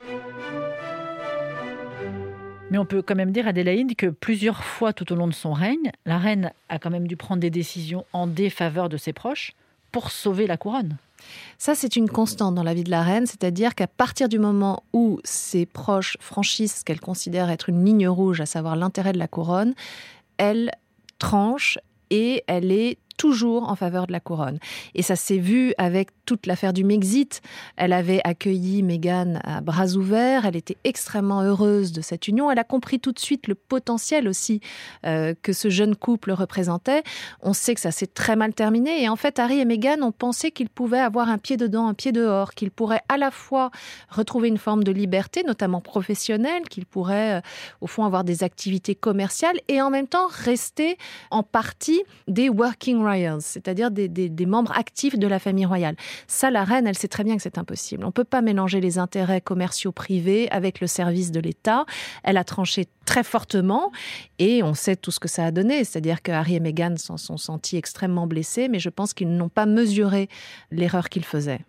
Mais 2.74 2.78
on 2.78 2.84
peut 2.84 3.02
quand 3.02 3.14
même 3.14 3.30
dire, 3.30 3.46
Adélaïde, 3.46 3.94
que 3.94 4.08
plusieurs 4.08 4.64
fois 4.64 4.92
tout 4.92 5.12
au 5.12 5.14
long 5.14 5.28
de 5.28 5.32
son 5.32 5.52
règne, 5.52 5.92
la 6.06 6.18
reine 6.18 6.50
a 6.68 6.80
quand 6.80 6.90
même 6.90 7.06
dû 7.06 7.16
prendre 7.16 7.40
des 7.40 7.48
décisions 7.48 8.04
en 8.12 8.26
défaveur 8.26 8.88
de 8.88 8.96
ses 8.96 9.12
proches 9.12 9.52
pour 9.92 10.10
sauver 10.10 10.48
la 10.48 10.56
couronne. 10.56 10.96
Ça, 11.56 11.76
c'est 11.76 11.94
une 11.94 12.10
constante 12.10 12.56
dans 12.56 12.64
la 12.64 12.74
vie 12.74 12.82
de 12.82 12.90
la 12.90 13.02
reine, 13.02 13.26
c'est-à-dire 13.26 13.76
qu'à 13.76 13.86
partir 13.86 14.28
du 14.28 14.40
moment 14.40 14.82
où 14.92 15.20
ses 15.22 15.66
proches 15.66 16.16
franchissent 16.18 16.80
ce 16.80 16.84
qu'elle 16.84 16.98
considère 16.98 17.48
être 17.48 17.68
une 17.68 17.84
ligne 17.84 18.08
rouge, 18.08 18.40
à 18.40 18.46
savoir 18.46 18.74
l'intérêt 18.74 19.12
de 19.12 19.20
la 19.20 19.28
couronne, 19.28 19.74
elle 20.36 20.72
tranche 21.20 21.78
et 22.10 22.42
elle 22.48 22.72
est 22.72 22.98
toujours 23.16 23.68
en 23.68 23.76
faveur 23.76 24.06
de 24.06 24.12
la 24.12 24.20
couronne. 24.20 24.58
Et 24.94 25.02
ça 25.02 25.16
s'est 25.16 25.38
vu 25.38 25.74
avec 25.78 26.10
toute 26.26 26.46
l'affaire 26.46 26.72
du 26.72 26.84
Mexit. 26.84 27.42
Elle 27.76 27.92
avait 27.92 28.20
accueilli 28.24 28.82
Meghan 28.82 29.40
à 29.44 29.60
bras 29.60 29.94
ouverts. 29.94 30.46
Elle 30.46 30.56
était 30.56 30.76
extrêmement 30.84 31.42
heureuse 31.42 31.92
de 31.92 32.00
cette 32.00 32.28
union. 32.28 32.50
Elle 32.50 32.58
a 32.58 32.64
compris 32.64 33.00
tout 33.00 33.12
de 33.12 33.18
suite 33.18 33.46
le 33.46 33.54
potentiel 33.54 34.28
aussi 34.28 34.60
euh, 35.06 35.34
que 35.42 35.52
ce 35.52 35.68
jeune 35.68 35.96
couple 35.96 36.32
représentait. 36.32 37.02
On 37.40 37.52
sait 37.52 37.74
que 37.74 37.80
ça 37.80 37.90
s'est 37.90 38.06
très 38.06 38.36
mal 38.36 38.54
terminé. 38.54 39.02
Et 39.02 39.08
en 39.08 39.16
fait, 39.16 39.38
Harry 39.38 39.60
et 39.60 39.64
Meghan 39.64 40.02
ont 40.02 40.12
pensé 40.12 40.50
qu'ils 40.50 40.68
pouvaient 40.68 41.00
avoir 41.00 41.28
un 41.28 41.38
pied 41.38 41.56
dedans, 41.56 41.86
un 41.88 41.94
pied 41.94 42.12
dehors, 42.12 42.54
qu'ils 42.54 42.70
pourraient 42.70 43.02
à 43.08 43.16
la 43.16 43.30
fois 43.30 43.70
retrouver 44.08 44.48
une 44.48 44.58
forme 44.58 44.84
de 44.84 44.92
liberté, 44.92 45.42
notamment 45.46 45.80
professionnelle, 45.80 46.62
qu'ils 46.68 46.86
pourraient, 46.86 47.38
euh, 47.38 47.40
au 47.80 47.86
fond, 47.86 48.04
avoir 48.04 48.24
des 48.24 48.42
activités 48.42 48.94
commerciales 48.94 49.58
et 49.68 49.82
en 49.82 49.90
même 49.90 50.06
temps 50.06 50.26
rester 50.28 50.96
en 51.30 51.42
partie 51.42 52.02
des 52.28 52.48
working 52.48 53.03
royals, 53.04 53.40
c'est-à-dire 53.40 53.90
des, 53.90 54.08
des 54.08 54.46
membres 54.46 54.72
actifs 54.76 55.18
de 55.18 55.26
la 55.26 55.38
famille 55.38 55.66
royale. 55.66 55.96
Ça, 56.26 56.50
la 56.50 56.64
reine, 56.64 56.86
elle 56.86 56.96
sait 56.96 57.08
très 57.08 57.24
bien 57.24 57.36
que 57.36 57.42
c'est 57.42 57.58
impossible. 57.58 58.04
On 58.04 58.08
ne 58.08 58.12
peut 58.12 58.24
pas 58.24 58.42
mélanger 58.42 58.80
les 58.80 58.98
intérêts 58.98 59.40
commerciaux 59.40 59.92
privés 59.92 60.50
avec 60.50 60.80
le 60.80 60.86
service 60.86 61.30
de 61.30 61.40
l'État. 61.40 61.84
Elle 62.22 62.36
a 62.36 62.44
tranché 62.44 62.86
très 63.04 63.24
fortement 63.24 63.92
et 64.38 64.62
on 64.62 64.74
sait 64.74 64.96
tout 64.96 65.10
ce 65.10 65.20
que 65.20 65.28
ça 65.28 65.44
a 65.44 65.50
donné. 65.50 65.84
C'est-à-dire 65.84 66.22
que 66.22 66.32
Harry 66.32 66.56
et 66.56 66.60
Meghan 66.60 66.96
s'en 66.96 67.16
sont 67.16 67.36
sentis 67.36 67.76
extrêmement 67.76 68.26
blessés, 68.26 68.68
mais 68.68 68.78
je 68.78 68.88
pense 68.88 69.14
qu'ils 69.14 69.30
n'ont 69.30 69.48
pas 69.48 69.66
mesuré 69.66 70.28
l'erreur 70.70 71.08
qu'ils 71.08 71.24
faisaient. 71.24 71.60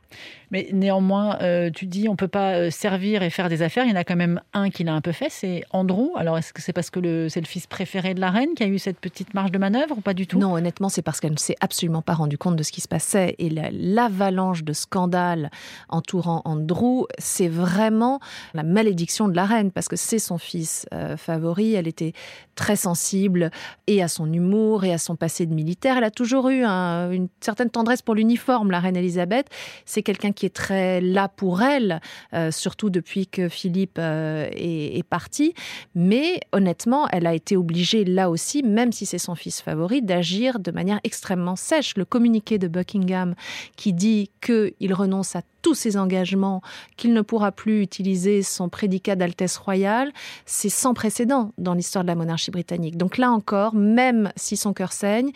Mais 0.51 0.69
néanmoins, 0.71 1.37
euh, 1.41 1.69
tu 1.69 1.85
dis 1.85 2.07
on 2.07 2.15
peut 2.15 2.27
pas 2.27 2.55
euh, 2.55 2.69
servir 2.69 3.23
et 3.23 3.29
faire 3.29 3.49
des 3.49 3.61
affaires. 3.61 3.85
Il 3.85 3.89
y 3.89 3.93
en 3.93 3.97
a 3.97 4.03
quand 4.03 4.15
même 4.15 4.41
un 4.53 4.69
qui 4.69 4.83
l'a 4.83 4.93
un 4.93 5.01
peu 5.01 5.11
fait, 5.11 5.29
c'est 5.29 5.63
Andrew. 5.71 6.11
Alors 6.15 6.37
est-ce 6.37 6.53
que 6.53 6.61
c'est 6.61 6.73
parce 6.73 6.89
que 6.89 7.27
c'est 7.29 7.41
le 7.41 7.45
fils 7.45 7.67
préféré 7.67 8.13
de 8.13 8.21
la 8.21 8.31
reine 8.31 8.49
qui 8.55 8.63
a 8.63 8.67
eu 8.67 8.79
cette 8.79 8.99
petite 8.99 9.33
marge 9.33 9.51
de 9.51 9.57
manœuvre 9.57 9.97
ou 9.97 10.01
pas 10.01 10.13
du 10.13 10.27
tout? 10.27 10.39
Non, 10.39 10.53
honnêtement, 10.53 10.89
c'est 10.89 11.01
parce 11.01 11.19
qu'elle 11.19 11.33
ne 11.33 11.37
s'est 11.37 11.57
absolument 11.59 12.01
pas 12.01 12.13
rendu 12.13 12.37
compte 12.37 12.55
de 12.55 12.63
ce 12.63 12.71
qui 12.71 12.81
se 12.81 12.87
passait. 12.87 13.35
Et 13.39 13.49
l'avalanche 13.49 14.63
de 14.63 14.73
scandales 14.73 15.51
entourant 15.89 16.41
Andrew, 16.45 17.05
c'est 17.17 17.47
vraiment 17.47 18.19
la 18.53 18.63
malédiction 18.63 19.27
de 19.27 19.35
la 19.35 19.45
reine 19.45 19.71
parce 19.71 19.87
que 19.87 19.95
c'est 19.95 20.19
son 20.19 20.37
fils 20.37 20.87
euh, 20.93 21.17
Elle 21.27 21.87
était 21.87 22.13
très 22.55 22.75
sensible 22.75 23.51
et 23.87 24.01
à 24.01 24.07
son 24.07 24.31
humour 24.31 24.83
et 24.83 24.93
à 24.93 24.97
son 24.97 25.15
passé 25.15 25.45
de 25.45 25.53
militaire. 25.53 25.97
Elle 25.97 26.03
a 26.03 26.11
toujours 26.11 26.49
eu 26.49 26.63
une 26.63 27.27
certaine 27.41 27.69
tendresse 27.69 28.01
pour 28.01 28.15
l'uniforme, 28.15 28.71
la 28.71 28.79
reine 28.79 28.95
Elisabeth. 28.95 29.47
C'est 29.85 30.03
quelqu'un 30.03 30.31
qui 30.31 30.45
est 30.45 30.55
très 30.55 31.01
là 31.01 31.27
pour 31.27 31.61
elle, 31.61 32.01
euh, 32.33 32.51
surtout 32.51 32.89
depuis 32.89 33.27
que 33.27 33.49
Philippe 33.49 33.97
euh, 33.99 34.47
est, 34.51 34.97
est, 34.97 35.03
parti. 35.03 35.53
Mais 35.93 36.39
honnêtement, 36.51 37.07
elle 37.11 37.27
a 37.27 37.33
été 37.33 37.57
obligée 37.57 38.05
là 38.05 38.29
aussi, 38.29 38.63
même 38.63 38.91
si 38.91 39.05
c'est 39.05 39.17
son 39.17 39.35
fils 39.35 39.61
favori, 39.61 40.01
d'agir 40.01 40.59
de 40.59 40.71
manière 40.71 40.99
extrêmement 41.03 41.55
sèche. 41.55 41.95
Le 41.97 42.05
communiqué 42.05 42.57
de 42.57 42.67
Buckingham 42.67 43.35
qui 43.75 43.93
dit 43.93 44.31
qu'il 44.41 44.93
renonce 44.93 45.35
à 45.35 45.41
tous 45.65 45.73
ses 45.73 45.97
engagements, 45.97 46.61
qu'il 46.95 47.11
ne 47.11 47.23
pourra 47.23 47.51
plus 47.51 47.81
utiliser 47.81 48.43
son 48.43 48.69
prédicat 48.69 49.15
d'Altesse 49.15 49.57
royale, 49.57 50.11
c'est 50.45 50.69
sans 50.69 50.93
précédent 50.93 51.53
dans 51.57 51.73
l'histoire 51.73 52.03
de 52.03 52.07
la 52.07 52.13
monarchie 52.13 52.51
britannique. 52.51 52.97
Donc 52.97 53.17
là 53.17 53.31
encore, 53.31 53.73
même 53.73 54.31
si 54.35 54.57
son 54.57 54.73
cœur 54.73 54.91
saigne, 54.91 55.31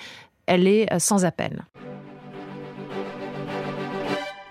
elle 0.45 0.67
est 0.67 0.93
euh, 0.93 1.00
sans 1.00 1.25
appel. 1.25 1.65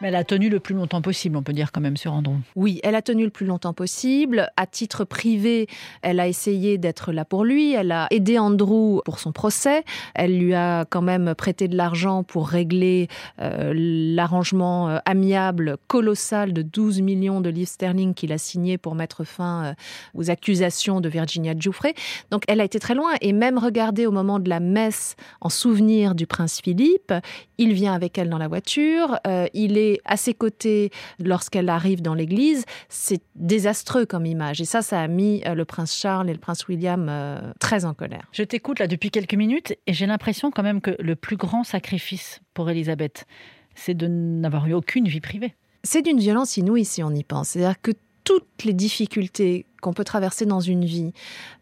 Mais 0.00 0.09
elle 0.09 0.14
a 0.14 0.23
tenu 0.23 0.49
le 0.49 0.61
plus 0.61 0.76
longtemps 0.76 1.02
possible, 1.02 1.37
on 1.37 1.43
peut 1.43 1.52
dire 1.52 1.73
quand 1.73 1.81
même 1.81 1.97
sur 1.97 2.12
Andrew. 2.12 2.37
Oui, 2.55 2.78
elle 2.85 2.95
a 2.95 3.02
tenu 3.02 3.25
le 3.25 3.31
plus 3.31 3.47
longtemps 3.47 3.73
possible. 3.73 4.49
À 4.57 4.64
titre 4.64 5.05
privé, 5.05 5.67
elle 6.02 6.21
a 6.21 6.28
essayé 6.28 6.78
d'être 6.78 7.11
là 7.11 7.25
pour 7.25 7.45
lui. 7.45 7.73
Elle 7.73 7.90
a 7.90 8.07
aidé 8.12 8.38
Andrew 8.38 9.00
pour 9.05 9.19
son 9.19 9.33
procès. 9.33 9.83
Elle 10.14 10.38
lui 10.38 10.55
a 10.55 10.85
quand 10.85 11.02
même 11.02 11.35
prêté 11.35 11.67
de 11.67 11.76
l'argent 11.76 12.23
pour 12.23 12.49
régler 12.49 13.09
euh, 13.40 13.73
l'arrangement 13.75 14.88
euh, 14.88 14.99
amiable 15.05 15.78
colossal 15.88 16.52
de 16.52 16.62
12 16.62 17.00
millions 17.00 17.40
de 17.40 17.50
livres 17.50 17.69
sterling 17.69 18.14
qu'il 18.14 18.33
a 18.33 18.38
signé 18.38 18.78
pour 18.78 18.95
mettre 18.95 19.25
fin 19.25 19.64
euh, 19.64 19.73
aux 20.14 20.31
accusations 20.31 21.00
de 21.00 21.09
Virginia 21.09 21.55
Giuffre. 21.59 21.88
Donc 22.31 22.45
elle 22.47 22.61
a 22.61 22.64
été 22.64 22.78
très 22.78 22.95
loin 22.95 23.14
et 23.21 23.33
même 23.33 23.59
regardé 23.59 24.07
au 24.07 24.12
moment 24.12 24.38
de 24.38 24.49
la 24.49 24.61
messe 24.61 25.17
en 25.40 25.49
souvenir 25.49 26.14
du 26.14 26.28
prince 26.28 26.61
Philippe, 26.62 27.12
il 27.59 27.73
vient 27.73 27.95
avec 27.95 28.17
elle 28.19 28.28
dans 28.28 28.38
la 28.38 28.49
voiture, 28.49 29.19
il 29.55 29.78
est 29.78 29.88
à 30.04 30.16
ses 30.16 30.35
côtés 30.35 30.90
lorsqu'elle 31.18 31.68
arrive 31.68 32.02
dans 32.02 32.14
l'église, 32.14 32.64
c'est 32.88 33.23
désastreux 33.35 34.07
comme 34.07 34.26
image. 34.26 34.61
Et 34.61 34.64
ça, 34.64 34.83
ça 34.83 35.00
a 35.00 35.09
mis 35.09 35.42
euh, 35.47 35.54
le 35.54 35.64
prince 35.64 35.95
Charles 35.95 36.28
et 36.30 36.33
le 36.33 36.38
prince 36.38 36.66
William 36.68 37.07
euh, 37.09 37.52
très 37.61 37.85
en 37.85 37.95
colère. 37.95 38.28
Je 38.33 38.42
t'écoute 38.42 38.78
là 38.78 38.87
depuis 38.87 39.11
quelques 39.11 39.35
minutes 39.35 39.75
et 39.87 39.92
j'ai 39.92 40.07
l'impression 40.07 40.50
quand 40.50 40.62
même 40.62 40.80
que 40.80 40.95
le 40.99 41.16
plus 41.16 41.37
grand 41.37 41.64
sacrifice 41.64 42.40
pour 42.54 42.71
Elisabeth, 42.71 43.26
c'est 43.75 43.95
de 43.95 44.07
n'avoir 44.07 44.66
eu 44.66 44.75
aucune 44.75 45.09
vie 45.09 45.21
privée. 45.21 45.54
C'est 45.85 46.02
d'une 46.02 46.18
violence 46.18 46.57
inouïe 46.57 46.85
si 46.85 47.02
on 47.02 47.11
y 47.11 47.25
pense. 47.25 47.50
C'est-à-dire 47.50 47.80
que 47.80 47.92
toutes 48.25 48.64
les 48.64 48.75
difficultés 48.75 49.64
qu'on 49.80 49.92
peut 49.92 50.04
traverser 50.04 50.47
dans 50.47 50.61
une 50.61 50.85
vie 50.85 51.12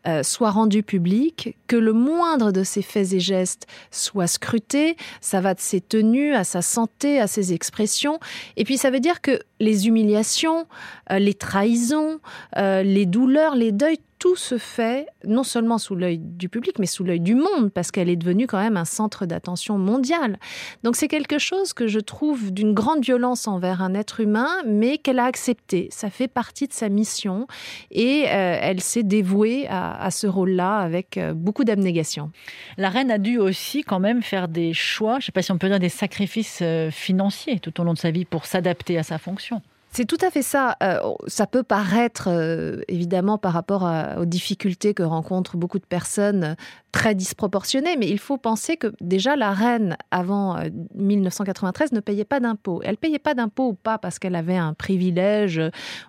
euh, 0.07 0.23
soient 0.23 0.51
rendues 0.51 0.83
publiques, 0.83 1.57
que 1.67 1.77
le 1.77 1.93
moindre 1.93 2.53
de 2.53 2.63
ses 2.63 2.83
faits 2.83 3.13
et 3.13 3.21
gestes 3.21 3.67
soit 3.91 4.27
scruté, 4.27 4.97
ça 5.21 5.41
va 5.41 5.55
de 5.55 5.61
ses 5.61 5.81
tenues 5.81 6.35
à 6.35 6.45
sa 6.45 6.63
santé, 6.63 7.21
à 7.21 7.27
ses 7.27 7.53
expressions, 7.53 8.21
et 8.57 8.65
puis 8.65 8.79
ça 8.79 8.91
veut 8.91 9.01
dire 9.01 9.21
que 9.21 9.41
les 9.61 9.89
humiliations, 9.89 10.67
euh, 11.11 11.19
les 11.19 11.35
trahisons, 11.35 12.21
euh, 12.57 12.83
les 12.83 13.07
douleurs, 13.07 13.55
les 13.57 13.73
deuils, 13.73 13.99
tout 14.19 14.37
se 14.37 14.57
fait 14.59 15.07
non 15.25 15.43
seulement 15.43 15.79
sous 15.79 15.95
l'œil 15.95 16.19
du 16.19 16.49
public, 16.49 16.79
mais 16.79 16.87
sous 16.87 17.05
l'œil 17.05 17.21
du 17.21 17.35
monde, 17.35 17.71
parce 17.73 17.91
qu'elle 17.91 18.09
est 18.09 18.17
devenue 18.17 18.47
quand 18.47 18.59
même 18.59 18.77
un 18.77 18.85
centre 18.85 19.27
d'attention 19.27 19.77
mondial. 19.79 20.39
Donc 20.83 20.97
c'est 20.97 21.09
quelque 21.09 21.39
chose 21.39 21.73
que 21.73 21.87
je 21.87 22.01
trouve 22.01 22.51
d'une 22.51 22.73
grande 22.73 23.05
violence 23.05 23.47
envers 23.47 23.83
un 23.83 23.95
être 23.95 24.21
humain, 24.21 24.49
mais 24.67 24.99
qu'elle 24.99 25.19
a 25.19 25.25
accepté. 25.25 25.89
Ça 25.91 26.09
fait 26.09 26.29
partie 26.29 26.67
de 26.67 26.73
sa 26.73 26.89
mission 26.89 27.47
et 27.91 28.06
euh, 28.27 28.59
elle 28.61 28.81
s'est 28.81 29.03
dévouée 29.03 29.67
à, 29.69 30.03
à 30.03 30.11
ce 30.11 30.27
rôle-là 30.27 30.79
avec 30.79 31.17
euh, 31.17 31.35
beaucoup 31.35 31.65
d'abnégation. 31.65 32.31
La 32.77 32.89
reine 32.89 33.11
a 33.11 33.19
dû 33.19 33.39
aussi 33.39 33.83
quand 33.83 34.01
même 34.01 34.23
faire 34.23 34.49
des 34.49 34.73
choix, 34.73 35.15
je 35.15 35.17
ne 35.19 35.23
sais 35.27 35.33
pas 35.33 35.43
si 35.43 35.53
on 35.53 35.59
peut 35.59 35.69
dire 35.69 35.81
des 35.81 35.89
sacrifices 35.89 36.61
euh, 36.63 36.91
financiers 36.91 37.61
tout 37.61 37.81
au 37.81 37.85
long 37.85 37.95
de 37.95 37.99
sa 37.99 38.11
vie 38.11 38.25
pour 38.25 38.47
s'adapter 38.47 38.99
à 38.99 39.03
sa 39.03 39.19
fonction. 39.19 39.61
C'est 39.97 40.05
tout 40.05 40.19
à 40.21 40.31
fait 40.31 40.43
ça. 40.43 40.77
Euh, 40.83 40.99
ça 41.27 41.47
peut 41.47 41.63
paraître, 41.63 42.29
euh, 42.31 42.83
évidemment, 42.87 43.39
par 43.39 43.55
rapport 43.55 43.87
à, 43.87 44.21
aux 44.21 44.27
difficultés 44.27 44.93
que 44.93 45.03
rencontrent 45.03 45.57
beaucoup 45.57 45.79
de 45.79 45.87
personnes, 45.87 46.55
très 46.97 47.15
disproportionné, 47.15 47.99
mais 47.99 48.09
il 48.09 48.19
faut 48.19 48.39
penser 48.39 48.79
que 48.79 48.95
déjà 49.03 49.37
la 49.37 49.53
reine, 49.53 49.99
avant 50.11 50.57
1993, 50.95 51.93
euh, 51.93 51.97
ne 51.97 52.01
payait 52.01 52.25
pas 52.25 52.41
d'impôts. 52.41 52.81
Elle 52.83 52.97
payait 52.97 53.19
pas 53.19 53.35
d'impôts 53.35 53.75
pas 53.75 53.99
parce 53.99 54.19
qu'elle 54.19 54.35
avait 54.35 54.57
un 54.57 54.73
privilège 54.73 55.61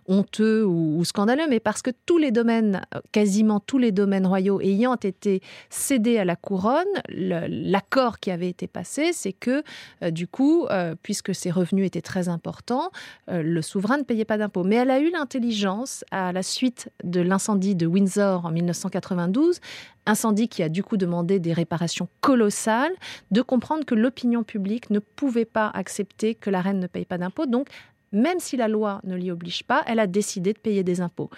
honteux 0.08 0.66
ou, 0.66 1.04
scandaleux, 1.04 1.46
mais 1.50 1.60
parce 1.60 1.82
que 1.82 1.92
tous 2.06 2.18
les 2.18 2.32
domaines, 2.32 2.82
quasiment 3.12 3.60
tous 3.60 3.80
les 3.80 3.92
domaines 3.92 4.26
royaux 4.26 4.62
ayant 4.62 4.96
été 4.96 5.42
cédés 5.70 6.20
à 6.20 6.26
la 6.26 6.38
couronne, 6.38 6.86
l'accord 7.10 8.20
qui 8.20 8.32
avait 8.32 8.48
été 8.48 8.68
passé, 8.68 9.12
c'est 9.12 9.34
que 9.34 9.64
euh, 10.04 10.12
du 10.12 10.26
coup, 10.26 10.68
euh, 10.68 10.96
puisque 11.04 11.36
ses 11.36 11.52
revenus 11.52 11.86
étaient 11.86 12.02
très 12.02 12.30
importants, 12.30 12.92
euh, 13.30 13.44
le 13.44 13.62
souverain 13.62 13.98
ne 13.98 14.04
payait 14.04 14.24
pas 14.24 14.38
d'impôts. 14.38 14.64
Mais 14.64 14.78
elle 14.78 14.92
a 14.92 15.00
eu 15.00 15.12
l'intelligence, 15.12 16.06
à 16.12 16.32
la 16.32 16.44
suite 16.44 16.90
de 17.04 17.20
l'incendie 17.20 17.76
de 17.76 17.86
Windsor 17.88 18.46
en 18.46 18.52
1992, 18.52 19.60
incendie 20.08 20.48
qui 20.48 20.64
a 20.64 20.70
du 20.70 20.84
coup 20.84 20.98
demandé 20.98 21.40
des 21.40 21.54
réparations 21.54 22.08
colossales, 22.22 22.94
de 23.32 23.42
comprendre 23.42 23.86
que 23.86 23.96
l'opinion 23.96 24.44
publique 24.44 24.90
ne 24.90 25.00
pouvait 25.00 25.46
pas 25.46 25.70
accepter 25.74 26.36
que 26.36 26.50
la 26.50 26.62
reine 26.62 26.80
ne 26.80 26.88
paye 26.88 27.06
pas 27.06 27.18
d'impôts. 27.18 27.46
Donc, 27.46 27.68
même 28.12 28.40
si 28.40 28.58
la 28.58 28.68
loi 28.68 29.02
ne 29.04 29.16
l'y 29.16 29.32
oblige 29.32 29.64
pas, 29.64 29.84
elle 29.86 30.00
a 30.00 30.08
décidé 30.08 30.54
de 30.54 30.60
payer 30.60 30.84
des 30.84 31.02
impôts. 31.02 31.30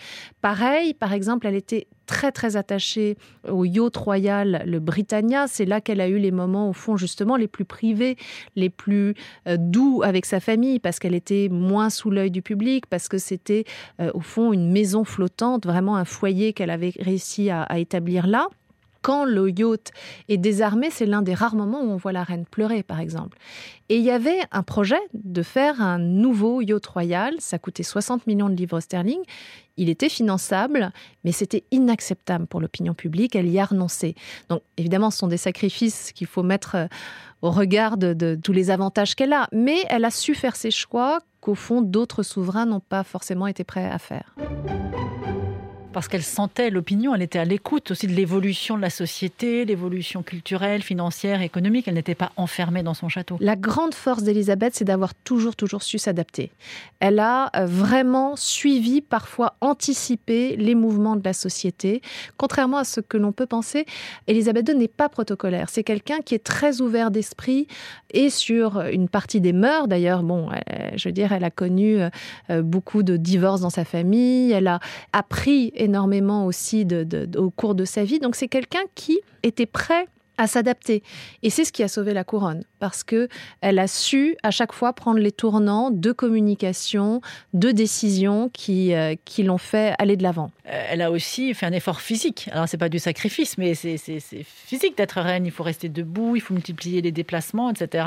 Pareil, 0.42 0.94
par 0.94 1.14
exemple, 1.14 1.48
elle 1.48 1.56
était 1.56 1.88
très 2.10 2.32
très 2.32 2.58
attachée 2.58 3.18
au 3.48 3.66
yacht 3.66 3.96
royal, 3.96 4.64
le 4.66 4.80
Britannia. 4.80 5.46
C'est 5.48 5.66
là 5.66 5.80
qu'elle 5.80 6.02
a 6.02 6.08
eu 6.08 6.18
les 6.18 6.32
moments, 6.32 6.68
au 6.68 6.74
fond, 6.74 6.98
justement, 6.98 7.36
les 7.36 7.48
plus 7.48 7.66
privés, 7.66 8.18
les 8.56 8.72
plus 8.72 9.14
euh, 9.48 9.58
doux 9.60 10.02
avec 10.04 10.26
sa 10.26 10.40
famille, 10.40 10.80
parce 10.80 10.98
qu'elle 10.98 11.14
était 11.14 11.50
moins 11.52 11.92
sous 11.92 12.10
l'œil 12.10 12.32
du 12.32 12.42
public, 12.42 12.88
parce 12.88 13.10
que 13.10 13.20
c'était, 13.20 13.64
euh, 14.02 14.10
au 14.16 14.22
fond, 14.22 14.54
une 14.54 14.72
maison 14.72 15.04
flottante, 15.04 15.68
vraiment 15.68 15.98
un 15.98 16.06
foyer 16.06 16.52
qu'elle 16.54 16.72
avait 16.72 16.94
réussi 17.00 17.52
à, 17.52 17.62
à 17.62 17.78
établir 17.78 18.26
là 18.26 18.48
quand 19.02 19.26
le 19.26 19.50
yacht 19.50 19.92
est 20.28 20.38
désarmé, 20.38 20.90
c'est 20.90 21.06
l'un 21.06 21.22
des 21.22 21.34
rares 21.34 21.56
moments 21.56 21.82
où 21.82 21.90
on 21.90 21.98
voit 21.98 22.12
la 22.12 22.24
reine 22.24 22.46
pleurer, 22.46 22.84
par 22.84 23.00
exemple. 23.00 23.38
Et 23.90 23.98
il 23.98 24.04
y 24.04 24.12
avait 24.12 24.40
un 24.52 24.64
projet 24.64 25.00
de 25.14 25.42
faire 25.42 25.82
un 25.82 25.98
nouveau 25.98 26.62
yacht 26.62 26.86
royal. 26.86 27.36
Ça 27.40 27.60
coûtait 27.60 27.84
60 27.84 28.28
millions 28.28 28.50
de 28.50 28.56
livres 28.56 28.80
sterling. 28.80 29.20
Il 29.78 29.90
était 29.90 30.10
finançable, 30.10 30.92
mais 31.24 31.32
c'était 31.32 31.64
inacceptable 31.72 32.46
pour 32.46 32.60
l'opinion 32.60 32.94
publique. 32.94 33.36
Elle 33.36 33.50
y 33.50 33.60
a 33.60 33.66
renoncé. 33.66 34.16
Donc, 34.50 34.62
évidemment, 34.78 35.10
ce 35.10 35.20
sont 35.20 35.28
des 35.28 35.38
sacrifices 35.38 36.12
qu'il 36.12 36.28
faut 36.28 36.44
mettre 36.44 36.76
euh, 36.76 36.88
au 37.42 37.52
regard 37.52 37.98
de, 37.98 38.14
de 38.14 38.38
tous 38.42 38.52
les 38.52 38.70
avantages 38.70 39.16
qu'elle 39.16 39.34
a. 39.34 39.48
Mais 39.54 39.78
elle 39.90 40.06
a 40.06 40.12
su 40.12 40.36
faire 40.36 40.56
ses 40.56 40.72
choix 40.72 41.20
qu'au 41.40 41.56
fond, 41.56 41.82
d'autres 41.82 42.24
souverains 42.24 42.66
n'ont 42.66 42.82
pas 42.82 43.04
forcément 43.04 43.48
été 43.48 43.64
prêts 43.64 43.90
à 43.90 43.98
faire. 43.98 44.36
Parce 45.92 46.08
qu'elle 46.08 46.24
sentait 46.24 46.70
l'opinion, 46.70 47.16
elle 47.16 47.24
était 47.24 47.40
à 47.40 47.46
l'écoute 47.46 47.90
aussi 47.90 48.06
de 48.06 48.14
l'évolution 48.14 48.78
de 48.78 48.82
la 48.82 48.92
société, 48.92 49.66
l'évolution 49.66 50.22
culturelle, 50.22 50.84
financière, 50.84 51.42
économique. 51.42 51.88
Elle 51.88 51.96
n'était 51.96 52.14
pas 52.14 52.32
enfermée 52.38 52.84
dans 52.84 52.94
son 52.94 53.10
château. 53.10 53.38
La 53.40 53.56
grande 53.56 53.96
force 53.96 54.22
d'Elisabeth, 54.22 54.76
c'est 54.76 54.86
d'avoir 54.86 55.16
toujours, 55.16 55.56
toujours 55.56 55.82
su 55.82 55.98
s'adapter. 55.98 56.52
Elle 57.00 57.18
a 57.18 57.50
euh, 57.56 57.66
vraiment 57.66 58.36
suivi, 58.36 59.02
parfois 59.02 59.56
anticipé 59.62 60.56
les 60.58 60.76
mouvements 60.76 61.16
de 61.16 61.24
la 61.24 61.34
société. 61.34 62.04
Contrairement 62.38 62.78
à 62.78 62.84
ce 62.84 63.02
que 63.02 63.18
l'on 63.18 63.32
peut 63.32 63.48
penser, 63.48 63.88
Elisabeth 64.28 64.70
II 64.70 64.76
n'est 64.76 64.88
pas 64.88 65.10
protocolaire. 65.10 65.70
C'est 65.70 65.84
quelqu'un 65.84 66.20
qui 66.24 66.36
est 66.36 66.44
très 66.44 66.82
ouvert 66.82 67.10
d'esprit 67.10 67.68
et 68.14 68.30
sur 68.30 68.80
une 68.82 69.10
partie 69.10 69.42
des 69.42 69.54
mœurs. 69.54 69.88
D'ailleurs, 69.88 70.22
bon, 70.22 70.50
je 70.96 71.08
veux 71.08 71.14
dire, 71.14 71.32
elle 71.34 71.44
a 71.44 71.52
connu 71.52 71.98
euh, 72.00 72.62
beaucoup 72.62 73.02
de 73.02 73.18
divorces 73.18 73.62
dans 73.62 73.70
sa 73.72 73.86
famille. 73.86 74.52
Elle 74.52 74.68
a 74.68 74.80
appris 75.14 75.74
énormément 75.80 76.46
aussi 76.46 76.86
de, 76.86 77.04
de, 77.04 77.40
au 77.40 77.50
cours 77.50 77.76
de 77.76 77.86
sa 77.86 78.04
vie. 78.04 78.20
Donc 78.20 78.36
c'est 78.36 78.48
quelqu'un 78.48 78.84
qui 78.96 79.20
était 79.44 79.66
prêt 79.66 80.08
à 80.40 80.48
s'adapter. 80.48 81.04
Et 81.44 81.50
c'est 81.50 81.66
ce 81.66 81.72
qui 81.72 81.84
a 81.84 81.90
sauvé 81.90 82.14
la 82.14 82.24
couronne, 82.24 82.64
parce 82.80 83.04
que 83.04 83.28
elle 83.60 83.78
a 83.78 83.88
su 83.88 84.38
à 84.42 84.52
chaque 84.52 84.72
fois 84.72 84.94
prendre 84.94 85.20
les 85.20 85.34
tournants 85.34 85.92
de 85.92 86.12
communication, 86.14 87.22
de 87.54 87.72
décision 87.72 88.50
qui, 88.54 88.94
euh, 88.94 89.16
qui 89.26 89.44
l'ont 89.44 89.58
fait 89.58 89.94
aller 90.00 90.16
de 90.16 90.24
l'avant. 90.24 90.52
Euh, 90.68 90.86
elle 90.90 91.02
a 91.02 91.12
aussi 91.12 91.54
fait 91.54 91.66
un 91.66 91.74
effort 91.74 92.00
physique. 92.00 92.50
Alors 92.54 92.70
c'est 92.70 92.78
pas 92.78 92.90
du 92.90 93.00
sacrifice, 93.00 93.58
mais 93.58 93.76
c'est 93.76 93.98
physique 94.46 94.98
d'être 94.98 95.20
reine. 95.20 95.46
Il 95.46 95.52
faut 95.52 95.64
rester 95.64 95.90
debout, 95.90 96.38
il 96.38 96.42
faut 96.42 96.54
multiplier 96.54 97.02
les 97.02 97.12
déplacements, 97.12 97.70
etc. 97.70 98.06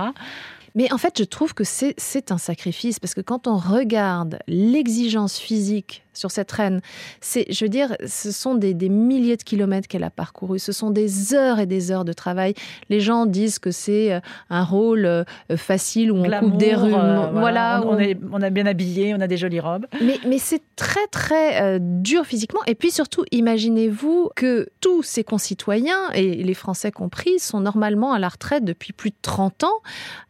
Mais 0.74 0.90
en 0.90 0.96
fait, 0.96 1.18
je 1.18 1.24
trouve 1.24 1.52
que 1.52 1.64
c'est 1.64 2.32
un 2.32 2.38
sacrifice 2.38 2.98
parce 2.98 3.14
que 3.14 3.20
quand 3.20 3.46
on 3.46 3.58
regarde 3.58 4.38
l'exigence 4.48 5.38
physique 5.38 6.02
sur 6.12 6.30
cette 6.30 6.50
reine. 6.52 6.80
C'est, 7.20 7.46
je 7.50 7.64
veux 7.64 7.68
dire, 7.68 7.96
ce 8.06 8.30
sont 8.30 8.54
des, 8.54 8.74
milliers 8.88 9.36
de 9.36 9.42
kilomètres 9.42 9.88
qu'elle 9.88 10.04
a 10.04 10.10
parcouru. 10.10 10.58
Ce 10.58 10.72
sont 10.72 10.90
des 10.90 11.34
heures 11.34 11.58
et 11.58 11.66
des 11.66 11.90
heures 11.90 12.04
de 12.04 12.12
travail. 12.12 12.54
Les 12.90 13.00
gens 13.00 13.26
disent 13.26 13.58
que 13.58 13.70
c'est 13.70 14.12
euh, 14.12 14.20
un 14.50 14.64
rôle 14.64 15.06
euh, 15.06 15.24
facile 15.56 16.12
où 16.12 16.16
on 16.16 16.40
coupe 16.40 16.56
des 16.56 16.74
rues. 16.74 16.92
Euh, 16.94 17.30
voilà, 17.32 17.82
on, 17.84 17.98
est, 17.98 18.18
on, 18.30 18.42
a 18.42 18.50
bien 18.50 18.66
habillé, 18.66 19.14
on 19.14 19.20
a 19.20 19.26
des 19.26 19.36
jolies 19.36 19.60
robes. 19.60 19.86
Mais, 20.00 20.18
mais 20.26 20.38
c'est 20.38 20.62
très 20.76 21.06
très 21.10 21.78
dur 21.80 22.26
physiquement. 22.26 22.60
Et 22.66 22.74
puis 22.74 22.90
surtout, 22.90 23.24
imaginez-vous 23.30 24.30
que 24.36 24.68
tous 24.80 25.02
ses 25.02 25.24
concitoyens, 25.24 26.10
et 26.14 26.42
les 26.42 26.54
Français 26.54 26.92
compris, 26.92 27.38
sont 27.38 27.60
normalement 27.60 28.12
à 28.12 28.18
la 28.18 28.28
retraite 28.28 28.64
depuis 28.64 28.92
plus 28.92 29.10
de 29.10 29.16
30 29.22 29.64
ans, 29.64 29.80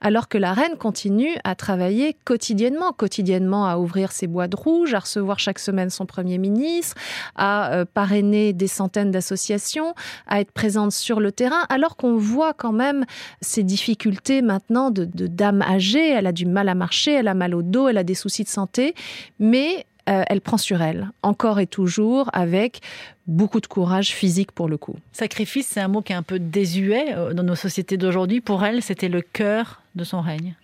alors 0.00 0.28
que 0.28 0.38
la 0.38 0.52
reine 0.52 0.76
continue 0.78 1.36
à 1.44 1.54
travailler 1.54 2.16
quotidiennement, 2.24 2.92
quotidiennement 2.92 3.66
à 3.66 3.78
ouvrir 3.78 4.12
ses 4.12 4.26
boîtes 4.26 4.54
rouges, 4.54 4.94
à 4.94 5.00
recevoir 5.00 5.38
chaque 5.38 5.58
semaine 5.58 5.71
son 5.90 6.06
Premier 6.06 6.38
ministre, 6.38 6.96
à 7.36 7.72
euh, 7.72 7.84
parrainer 7.84 8.52
des 8.52 8.66
centaines 8.66 9.10
d'associations, 9.10 9.94
à 10.26 10.40
être 10.40 10.52
présente 10.52 10.92
sur 10.92 11.20
le 11.20 11.32
terrain, 11.32 11.64
alors 11.68 11.96
qu'on 11.96 12.16
voit 12.16 12.54
quand 12.54 12.72
même 12.72 13.04
ces 13.40 13.62
difficultés 13.62 14.42
maintenant 14.42 14.90
de, 14.90 15.04
de 15.04 15.26
dame 15.26 15.62
âgée. 15.62 16.10
Elle 16.10 16.26
a 16.26 16.32
du 16.32 16.46
mal 16.46 16.68
à 16.68 16.74
marcher, 16.74 17.12
elle 17.12 17.28
a 17.28 17.34
mal 17.34 17.54
au 17.54 17.62
dos, 17.62 17.88
elle 17.88 17.98
a 17.98 18.04
des 18.04 18.14
soucis 18.14 18.44
de 18.44 18.48
santé, 18.48 18.94
mais 19.38 19.86
euh, 20.08 20.24
elle 20.26 20.40
prend 20.40 20.56
sur 20.56 20.82
elle, 20.82 21.10
encore 21.22 21.60
et 21.60 21.66
toujours, 21.66 22.28
avec 22.32 22.80
beaucoup 23.28 23.60
de 23.60 23.68
courage 23.68 24.10
physique 24.10 24.50
pour 24.50 24.68
le 24.68 24.76
coup. 24.76 24.96
Sacrifice, 25.12 25.68
c'est 25.68 25.80
un 25.80 25.86
mot 25.86 26.02
qui 26.02 26.12
est 26.12 26.16
un 26.16 26.24
peu 26.24 26.40
désuet 26.40 27.14
euh, 27.14 27.34
dans 27.34 27.44
nos 27.44 27.54
sociétés 27.54 27.96
d'aujourd'hui. 27.96 28.40
Pour 28.40 28.64
elle, 28.64 28.82
c'était 28.82 29.08
le 29.08 29.20
cœur 29.20 29.80
de 29.94 30.02
son 30.02 30.20
règne. 30.20 30.56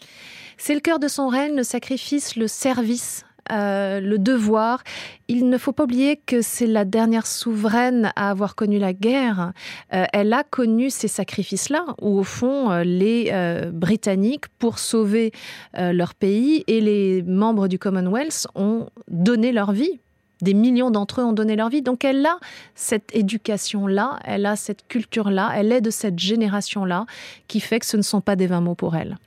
C'est 0.57 0.75
le 0.75 0.81
cœur 0.81 0.99
de 0.99 1.07
son 1.07 1.29
règne, 1.29 1.55
le 1.55 1.62
sacrifice, 1.62 2.35
le 2.35 2.49
service 2.49 3.25
euh, 3.50 4.00
le 4.00 4.19
devoir. 4.19 4.83
Il 5.28 5.49
ne 5.49 5.59
faut 5.59 5.73
pas 5.73 5.85
oublier 5.85 6.17
que 6.17 6.43
c'est 6.43 6.67
la 6.67 6.85
dernière 6.85 7.26
souveraine 7.26 8.12
à 8.17 8.31
avoir 8.31 8.55
connu 8.55 8.78
la 8.78 8.93
guerre. 8.93 9.52
Euh, 9.93 10.05
elle 10.12 10.33
a 10.33 10.45
connu 10.45 10.90
ces 10.90 11.09
sacrifices-là, 11.09 11.85
où 12.00 12.19
au 12.19 12.25
fond, 12.25 12.71
euh, 12.71 12.85
les 12.85 13.33
Britanniques, 13.73 14.49
pour 14.59 14.78
sauver 14.78 15.33
leur 15.75 16.14
pays, 16.14 16.64
et 16.67 16.81
les 16.81 17.23
membres 17.23 17.69
du 17.69 17.78
Commonwealth 17.78 18.47
ont 18.55 18.88
donné 19.09 19.52
leur 19.52 19.73
vie 19.73 20.00
des 20.40 20.55
millions 20.55 20.90
d'entre 20.90 21.21
eux 21.21 21.25
ont 21.25 21.33
donné 21.33 21.57
leur 21.57 21.69
vie. 21.69 21.83
Donc 21.83 22.05
elle 22.05 22.25
a 22.25 22.38
cette 22.75 23.14
éducation-là, 23.14 24.19
elle 24.25 24.47
a 24.47 24.57
cette 24.57 24.87
culture-là, 24.88 25.52
elle 25.55 25.73
est 25.73 25.81
de 25.81 25.90
cette 25.90 26.19
génération-là 26.19 27.07
qui 27.49 27.61
fait 27.61 27.81
que 27.81 27.87
ce 27.87 27.97
ne 27.97 28.02
sont 28.02 28.21
pas 28.21 28.37
des 28.37 28.47
vains 28.47 28.61
mots 28.61 28.75
pour 28.75 28.97
elle. 28.97 29.19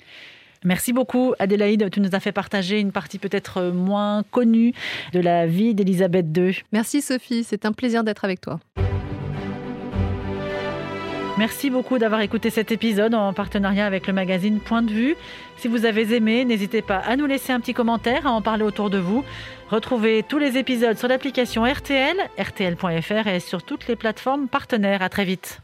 Merci 0.63 0.93
beaucoup 0.93 1.33
Adélaïde, 1.39 1.89
tu 1.91 2.01
nous 2.01 2.13
as 2.13 2.19
fait 2.19 2.31
partager 2.31 2.79
une 2.79 2.91
partie 2.91 3.17
peut-être 3.17 3.71
moins 3.71 4.23
connue 4.29 4.73
de 5.13 5.19
la 5.19 5.47
vie 5.47 5.73
d'Elisabeth 5.73 6.25
II. 6.37 6.55
Merci 6.71 7.01
Sophie, 7.01 7.43
c'est 7.43 7.65
un 7.65 7.71
plaisir 7.71 8.03
d'être 8.03 8.25
avec 8.25 8.41
toi. 8.41 8.59
Merci 11.37 11.71
beaucoup 11.71 11.97
d'avoir 11.97 12.21
écouté 12.21 12.51
cet 12.51 12.71
épisode 12.71 13.15
en 13.15 13.33
partenariat 13.33 13.87
avec 13.87 14.05
le 14.05 14.13
magazine 14.13 14.59
Point 14.59 14.83
de 14.83 14.91
vue. 14.91 15.15
Si 15.57 15.67
vous 15.67 15.85
avez 15.85 16.13
aimé, 16.13 16.45
n'hésitez 16.45 16.83
pas 16.83 16.97
à 16.97 17.15
nous 17.15 17.25
laisser 17.25 17.51
un 17.51 17.59
petit 17.59 17.73
commentaire, 17.73 18.27
à 18.27 18.31
en 18.31 18.43
parler 18.43 18.63
autour 18.63 18.91
de 18.91 18.99
vous. 18.99 19.23
Retrouvez 19.71 20.21
tous 20.21 20.37
les 20.37 20.57
épisodes 20.57 20.97
sur 20.97 21.07
l'application 21.07 21.63
RTL, 21.63 22.15
rtl.fr 22.37 23.27
et 23.27 23.39
sur 23.39 23.63
toutes 23.63 23.87
les 23.87 23.95
plateformes 23.95 24.49
partenaires. 24.49 25.01
À 25.01 25.09
très 25.09 25.25
vite. 25.25 25.61